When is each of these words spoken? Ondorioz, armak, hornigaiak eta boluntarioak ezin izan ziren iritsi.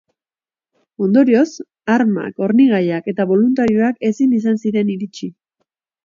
Ondorioz, 1.07 1.41
armak, 1.95 2.41
hornigaiak 2.45 3.09
eta 3.13 3.25
boluntarioak 3.33 3.99
ezin 4.09 4.31
izan 4.39 4.57
ziren 4.63 4.91
iritsi. 4.95 5.29